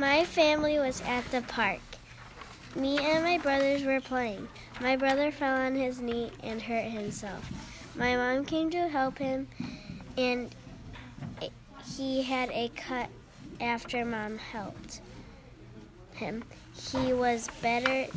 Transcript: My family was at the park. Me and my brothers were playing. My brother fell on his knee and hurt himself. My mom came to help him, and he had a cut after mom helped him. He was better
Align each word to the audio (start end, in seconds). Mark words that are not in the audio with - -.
My 0.00 0.24
family 0.24 0.78
was 0.78 1.02
at 1.02 1.30
the 1.30 1.42
park. 1.42 1.80
Me 2.74 2.98
and 3.00 3.22
my 3.22 3.36
brothers 3.36 3.84
were 3.84 4.00
playing. 4.00 4.48
My 4.80 4.96
brother 4.96 5.30
fell 5.30 5.54
on 5.54 5.74
his 5.74 6.00
knee 6.00 6.30
and 6.42 6.62
hurt 6.62 6.86
himself. 6.86 7.46
My 7.94 8.16
mom 8.16 8.46
came 8.46 8.70
to 8.70 8.88
help 8.88 9.18
him, 9.18 9.46
and 10.16 10.54
he 11.98 12.22
had 12.22 12.48
a 12.48 12.70
cut 12.74 13.10
after 13.60 14.02
mom 14.06 14.38
helped 14.38 15.02
him. 16.14 16.44
He 16.90 17.12
was 17.12 17.50
better 17.60 18.10